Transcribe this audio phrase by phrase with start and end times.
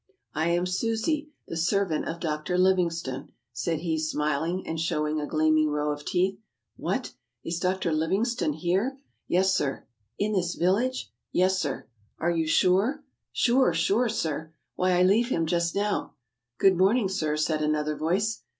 [0.33, 2.57] "I am Susi, the servant of Dr.
[2.57, 6.39] Livingstone," said he, smiling, and show ing a gleaming row of teeth.
[6.75, 7.13] "What!
[7.45, 7.93] Is Dr.
[7.93, 9.85] Livingstone here?" "Yes, sir."
[10.17, 11.85] "In this village?" "Yes, sir.""
[12.19, 14.51] Are you sure?" "Sure, sure, sir.
[14.73, 16.15] Why, I leave him just now."
[16.57, 18.41] "Good morning, sir," said another voice.